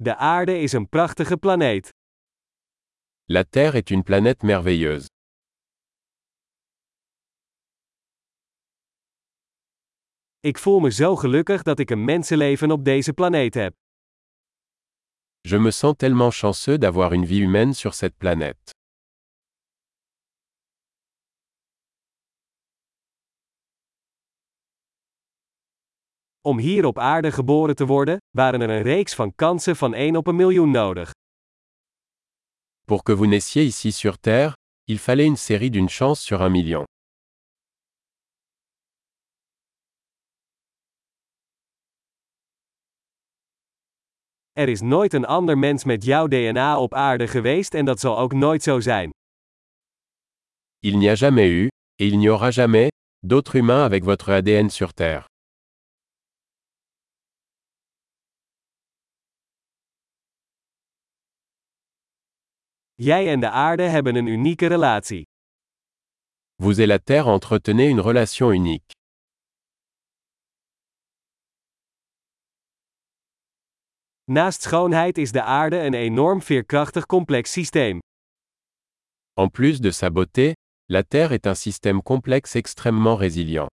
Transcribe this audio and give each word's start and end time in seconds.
De 0.00 0.16
aarde 0.16 0.58
is 0.58 0.72
een 0.72 0.88
prachtige 0.88 1.36
planeet. 1.36 1.92
La 3.24 3.44
Terre 3.44 3.76
est 3.76 3.90
une 3.90 4.02
planète 4.02 4.46
merveilleuse. 4.46 5.06
Ik 10.40 10.58
voel 10.58 10.80
me 10.80 10.90
zo 10.90 11.16
gelukkig 11.16 11.62
dat 11.62 11.78
ik 11.78 11.90
een 11.90 12.04
mensenleven 12.04 12.70
op 12.70 12.84
deze 12.84 13.12
planeet 13.12 13.54
heb. 13.54 13.74
Je 15.40 15.58
me 15.58 15.70
sens 15.70 15.96
tellement 15.96 16.34
chanceux 16.34 16.78
d'avoir 16.78 17.12
une 17.12 17.26
vie 17.26 17.42
humaine 17.42 17.74
sur 17.74 17.94
cette 17.94 18.16
planète. 18.16 18.77
Om 26.48 26.58
hier 26.58 26.84
op 26.84 26.98
aarde 26.98 27.32
geboren 27.32 27.76
te 27.76 27.86
worden, 27.86 28.16
waren 28.36 28.60
er 28.60 28.70
een 28.70 28.82
reeks 28.82 29.14
van 29.14 29.34
kansen 29.34 29.76
van 29.76 29.94
1 29.94 30.16
op 30.16 30.26
een 30.26 30.36
miljoen 30.36 30.70
nodig. 30.70 31.10
Pour 32.84 33.02
que 33.02 33.16
vous 33.16 33.28
naissiez 33.28 33.66
ici 33.66 33.92
sur 33.92 34.18
Terre, 34.20 34.52
il 34.84 34.98
fallait 34.98 35.26
une 35.26 35.36
série 35.36 35.70
d'une 35.70 35.88
chance 35.88 36.22
sur 36.22 36.40
un 36.40 36.50
million. 36.50 36.84
Er 44.52 44.68
is 44.68 44.80
nooit 44.80 45.12
een 45.12 45.26
ander 45.26 45.58
mens 45.58 45.84
met 45.84 46.04
jouw 46.04 46.26
DNA 46.26 46.80
op 46.80 46.94
aarde 46.94 47.28
geweest 47.28 47.74
en 47.74 47.84
dat 47.84 48.00
zal 48.00 48.18
ook 48.18 48.32
nooit 48.32 48.62
zo 48.62 48.80
zijn. 48.80 49.10
Il 50.78 50.96
n'y 50.96 51.08
a 51.08 51.14
jamais 51.14 51.50
eu, 51.50 51.68
et 51.94 52.12
il 52.12 52.18
n'y 52.18 52.28
aura 52.28 52.50
jamais, 52.50 52.88
d'autres 53.26 53.54
humains 53.54 53.84
avec 53.84 54.04
votre 54.04 54.32
ADN 54.32 54.68
sur 54.68 54.92
Terre. 54.92 55.24
Jij 63.00 63.28
en 63.28 63.40
de 63.40 63.50
aarde 63.50 63.82
hebben 63.82 64.16
een 64.16 64.26
unieke 64.26 64.66
relatie. 64.66 65.22
Vous 66.56 66.78
et 66.78 66.86
la 66.86 66.98
Terre 66.98 67.30
entretenez 67.30 67.90
une 67.90 68.02
relation 68.02 68.52
unique. 68.52 68.90
Naast 74.24 74.62
schoonheid 74.62 75.18
is 75.18 75.32
de 75.32 75.42
aarde 75.42 75.78
een 75.78 75.94
enorm 75.94 76.42
veerkrachtig 76.42 77.06
complex 77.06 77.52
systeem. 77.52 77.98
En 79.34 79.50
plus 79.50 79.78
de 79.80 79.90
sa 79.90 80.10
beauté, 80.10 80.52
la 80.86 81.02
Terre 81.02 81.32
est 81.32 81.46
un 81.46 81.54
système 81.54 82.02
complexe 82.02 82.54
extrêmement 82.56 83.18
résilient. 83.18 83.68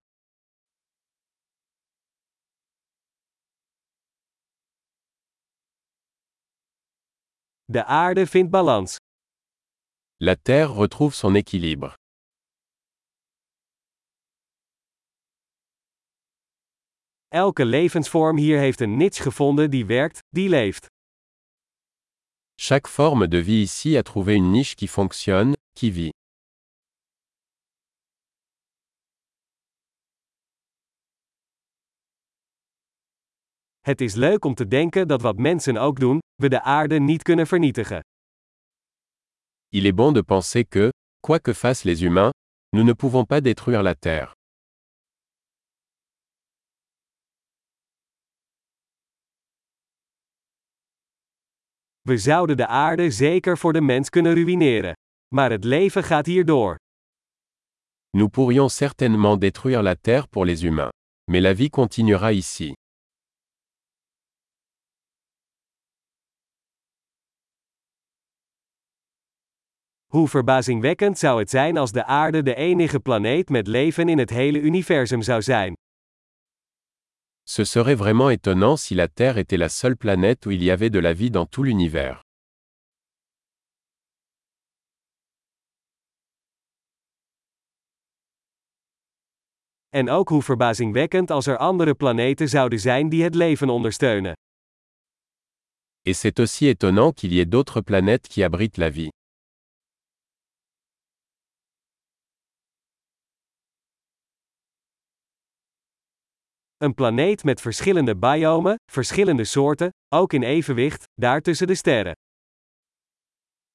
De 7.64 7.84
aarde 7.84 8.26
vindt 8.26 8.50
balans. 8.50 8.96
La 10.18 10.34
Terre 10.34 10.72
retrouve 10.72 11.14
son 11.14 11.34
équilibre. 11.34 11.94
Elke 17.28 17.64
levensvorm 17.64 18.36
hier 18.36 18.58
heeft 18.58 18.80
een 18.80 18.96
niche 18.96 19.22
gevonden 19.22 19.70
die 19.70 19.86
werkt, 19.86 20.18
die 20.28 20.48
leeft. 20.48 20.86
Chaque 22.54 22.90
forme 22.90 23.28
de 23.28 23.44
vie 23.44 23.62
ici 23.62 23.96
a 23.96 24.02
trouvé 24.02 24.32
une 24.32 24.50
niche 24.50 24.74
qui 24.74 24.88
fonctionne, 24.88 25.54
qui 25.72 25.92
vit. 25.92 26.12
Het 33.80 34.00
is 34.00 34.14
leuk 34.14 34.44
om 34.44 34.54
te 34.54 34.68
denken 34.68 35.08
dat 35.08 35.22
wat 35.22 35.36
mensen 35.36 35.76
ook 35.76 36.00
doen, 36.00 36.18
we 36.34 36.48
de 36.48 36.62
aarde 36.62 37.00
niet 37.00 37.22
kunnen 37.22 37.46
vernietigen. 37.46 38.00
Il 39.78 39.84
est 39.84 39.92
bon 39.92 40.10
de 40.10 40.22
penser 40.22 40.64
que, 40.64 40.90
quoi 41.20 41.38
que 41.38 41.52
fassent 41.52 41.84
les 41.84 42.02
humains, 42.02 42.32
nous 42.72 42.82
ne 42.82 42.94
pouvons 42.94 43.26
pas 43.26 43.42
détruire 43.42 43.82
la 43.82 43.94
Terre. 43.94 44.32
We 52.08 52.16
zouden 52.18 52.56
de 52.56 52.66
aarde 52.66 53.10
zeker 53.10 53.58
voor 53.58 53.72
de 53.72 53.80
mens 53.80 54.08
kunnen 54.08 54.34
ruïneren. 54.34 54.94
Maar 55.34 55.50
het 55.50 55.64
leven 55.64 56.02
gaat 56.04 56.26
hier 56.26 56.44
door. 56.44 56.76
Nous 58.10 58.30
pourrions 58.30 58.76
certainement 58.76 59.40
détruire 59.40 59.82
la 59.82 59.94
Terre 59.96 60.26
pour 60.28 60.44
les 60.46 60.62
humains. 60.62 60.92
Mais 61.30 61.42
la 61.42 61.54
vie 61.54 61.70
continuera 61.70 62.30
ici. 62.30 62.72
Hoe 70.16 70.28
verbazingwekkend 70.28 71.18
zou 71.18 71.38
het 71.38 71.50
zijn 71.50 71.76
als 71.76 71.92
de 71.92 72.04
aarde 72.04 72.42
de 72.42 72.54
enige 72.54 73.00
planeet 73.00 73.48
met 73.48 73.66
leven 73.66 74.08
in 74.08 74.18
het 74.18 74.30
hele 74.30 74.60
universum 74.60 75.22
zou 75.22 75.42
zijn. 75.42 75.74
Ce 77.42 77.64
serait 77.64 77.98
vraiment 77.98 78.30
étonnant 78.30 78.80
si 78.80 78.94
la 78.94 79.08
Terre 79.08 79.38
était 79.38 79.58
la 79.58 79.68
seule 79.68 79.96
planète 79.96 80.46
où 80.46 80.50
il 80.50 80.62
y 80.62 80.70
avait 80.70 80.92
de 80.92 81.00
la 81.00 81.14
vie 81.14 81.30
dans 81.30 81.48
tout 81.50 81.66
l'univers. 81.66 82.20
En 89.88 90.08
ook 90.10 90.28
hoe 90.28 90.42
verbazingwekkend 90.42 91.30
als 91.30 91.46
er 91.46 91.56
andere 91.56 91.94
planeten 91.94 92.48
zouden 92.48 92.80
zijn 92.80 93.08
die 93.08 93.22
het 93.22 93.34
leven 93.34 93.68
ondersteunen. 93.68 94.32
Et 96.02 96.16
c'est 96.16 96.38
aussi 96.38 96.68
étonnant 96.68 97.14
qu'il 97.14 97.32
y 97.32 97.40
ait 97.40 97.50
d'autres 97.50 97.82
planètes 97.82 98.28
qui 98.28 98.44
abritent 98.44 98.76
la 98.76 98.90
vie. 98.90 99.15
Een 106.78 106.94
planeet 106.94 107.44
met 107.44 107.60
verschillende 107.60 108.16
biomen, 108.16 108.76
verschillende 108.92 109.44
soorten, 109.44 109.90
ook 110.08 110.32
in 110.32 110.42
evenwicht, 110.42 111.04
daar 111.14 111.40
tussen 111.40 111.66
de 111.66 111.74
sterren. 111.74 112.14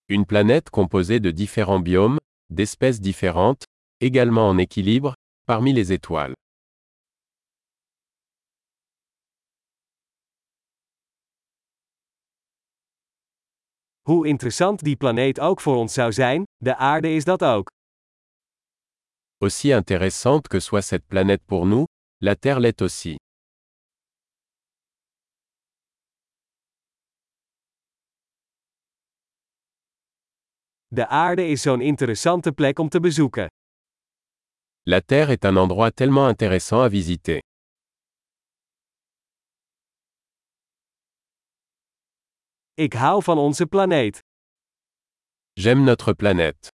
Une 0.05 0.25
planète 0.25 0.69
composée 0.69 1.19
de 1.19 1.33
différents 1.33 1.83
biomes, 1.83 2.19
d'espèces 2.45 2.99
différentes, 2.99 3.63
également 3.97 4.51
en 4.51 4.59
équilibre, 4.59 5.13
parmi 5.43 5.73
les 5.73 5.89
étoiles. 5.89 6.33
Hoe 14.01 14.27
interessant 14.27 14.83
die 14.83 14.95
planeet 14.95 15.39
ook 15.39 15.61
voor 15.61 15.75
ons 15.75 15.93
zou 15.93 16.11
zijn, 16.13 16.43
de 16.57 16.75
aarde 16.75 17.09
is 17.09 17.23
dat 17.23 17.43
ook. 17.43 17.69
Aussi 19.37 19.71
intéressante 19.71 20.47
que 20.47 20.59
soit 20.59 20.85
cette 20.85 21.05
planète 21.07 21.43
pour 21.45 21.65
nous, 21.65 21.85
la 22.23 22.35
Terre 22.35 22.59
l'est 22.59 22.81
aussi. 22.83 23.17
De 30.89 31.03
aarde 31.07 31.49
is 31.49 31.61
zo'n 31.61 31.81
interessante 31.81 32.51
plek 32.51 32.79
om 32.79 32.89
te 32.89 32.99
bezoeken. 32.99 33.47
La 34.83 35.01
Terre 35.01 35.31
est 35.31 35.45
un 35.45 35.55
endroit 35.55 35.91
tellement 35.91 36.27
intéressant 36.27 36.81
à 36.81 36.89
visiter. 36.89 37.39
Ik 42.73 42.93
hou 42.93 43.23
van 43.23 43.37
onze 43.37 43.65
planeet. 43.65 44.19
J'aime 45.53 45.83
notre 45.83 46.13
planète. 46.13 46.70